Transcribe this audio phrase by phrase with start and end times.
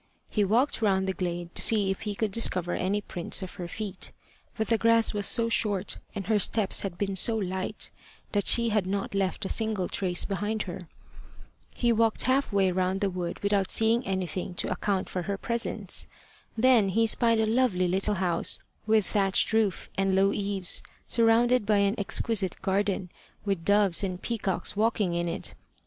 [0.31, 3.67] He walked round the glade to see if he could discover any prints of her
[3.67, 4.11] feet.
[4.57, 7.91] But the grass was so short, and her steps had been so light,
[8.31, 10.87] that she had not left a single trace behind her.
[11.75, 16.07] He walked half way round the wood without seeing anything to account for her presence.
[16.57, 21.77] Then he spied a lovely little house, with thatched roof and low eaves, surrounded by
[21.77, 23.11] an exquisite garden,
[23.45, 25.53] with doves and peacocks walking in it.